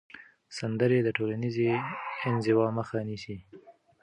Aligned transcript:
سندرې 0.57 0.99
د 1.03 1.09
ټولنیزې 1.17 1.67
انزوا 2.27 2.67
مخه 2.77 2.97
نیسي. 3.07 3.37